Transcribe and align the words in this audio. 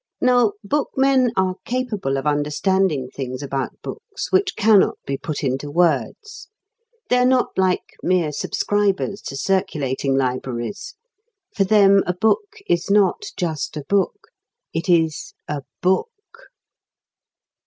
Now, 0.19 0.53
bookmen 0.63 1.29
are 1.37 1.57
capable 1.63 2.17
of 2.17 2.25
understanding 2.25 3.11
things 3.13 3.43
about 3.43 3.79
books 3.83 4.31
which 4.31 4.55
cannot 4.55 4.97
be 5.05 5.15
put 5.15 5.43
into 5.43 5.69
words; 5.69 6.49
they 7.09 7.17
are 7.19 7.23
not 7.23 7.49
like 7.55 7.93
mere 8.01 8.31
subscribers 8.31 9.21
to 9.21 9.37
circulating 9.37 10.17
libraries; 10.17 10.95
for 11.55 11.65
them 11.65 12.01
a 12.07 12.13
book 12.15 12.55
is 12.67 12.89
not 12.89 13.25
just 13.37 13.77
a 13.77 13.85
book 13.87 14.29
it 14.73 14.89
is 14.89 15.35
a 15.47 15.61
book. 15.83 16.47